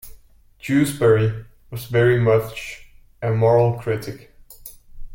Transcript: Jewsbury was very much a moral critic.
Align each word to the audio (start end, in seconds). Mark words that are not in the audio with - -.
Jewsbury 0.57 1.45
was 1.69 1.85
very 1.85 2.19
much 2.19 2.87
a 3.21 3.29
moral 3.29 3.77
critic. 3.77 4.33